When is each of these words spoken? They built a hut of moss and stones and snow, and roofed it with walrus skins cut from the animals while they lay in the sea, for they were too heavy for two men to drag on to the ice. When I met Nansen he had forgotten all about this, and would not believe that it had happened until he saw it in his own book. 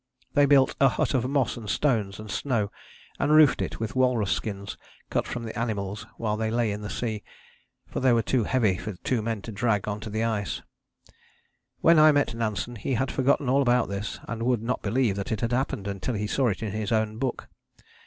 They 0.33 0.47
built 0.47 0.75
a 0.79 0.89
hut 0.89 1.13
of 1.13 1.29
moss 1.29 1.57
and 1.57 1.69
stones 1.69 2.19
and 2.19 2.31
snow, 2.31 2.71
and 3.19 3.31
roofed 3.31 3.61
it 3.61 3.79
with 3.79 3.95
walrus 3.95 4.31
skins 4.31 4.75
cut 5.11 5.27
from 5.27 5.43
the 5.43 5.55
animals 5.55 6.07
while 6.17 6.37
they 6.37 6.49
lay 6.49 6.71
in 6.71 6.81
the 6.81 6.89
sea, 6.89 7.21
for 7.85 7.99
they 7.99 8.11
were 8.11 8.23
too 8.23 8.45
heavy 8.45 8.79
for 8.79 8.93
two 8.93 9.21
men 9.21 9.43
to 9.43 9.51
drag 9.51 9.87
on 9.87 9.99
to 9.99 10.09
the 10.09 10.23
ice. 10.23 10.63
When 11.81 11.99
I 11.99 12.11
met 12.13 12.33
Nansen 12.33 12.77
he 12.77 12.95
had 12.95 13.11
forgotten 13.11 13.47
all 13.47 13.61
about 13.61 13.89
this, 13.89 14.19
and 14.27 14.41
would 14.41 14.63
not 14.63 14.81
believe 14.81 15.15
that 15.17 15.31
it 15.31 15.41
had 15.41 15.51
happened 15.51 15.87
until 15.87 16.15
he 16.15 16.25
saw 16.25 16.47
it 16.47 16.63
in 16.63 16.71
his 16.71 16.91
own 16.91 17.19
book. 17.19 17.47